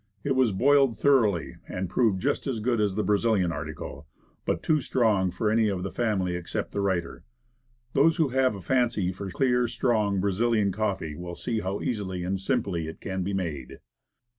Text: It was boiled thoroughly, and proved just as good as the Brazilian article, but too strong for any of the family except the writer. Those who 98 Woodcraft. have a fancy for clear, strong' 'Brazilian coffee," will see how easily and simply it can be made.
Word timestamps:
It 0.23 0.31
was 0.35 0.51
boiled 0.51 0.97
thoroughly, 0.97 1.57
and 1.67 1.87
proved 1.87 2.19
just 2.21 2.47
as 2.47 2.59
good 2.59 2.81
as 2.81 2.95
the 2.95 3.03
Brazilian 3.03 3.51
article, 3.51 4.07
but 4.45 4.63
too 4.63 4.81
strong 4.81 5.29
for 5.29 5.51
any 5.51 5.67
of 5.69 5.83
the 5.83 5.91
family 5.91 6.35
except 6.35 6.71
the 6.71 6.81
writer. 6.81 7.23
Those 7.93 8.17
who 8.17 8.23
98 8.23 8.33
Woodcraft. 8.45 8.53
have 8.53 8.55
a 8.55 8.65
fancy 8.65 9.11
for 9.11 9.29
clear, 9.29 9.67
strong' 9.67 10.19
'Brazilian 10.19 10.71
coffee," 10.71 11.13
will 11.13 11.35
see 11.35 11.59
how 11.59 11.81
easily 11.81 12.23
and 12.23 12.39
simply 12.39 12.87
it 12.87 12.99
can 12.99 13.21
be 13.21 13.35
made. 13.35 13.77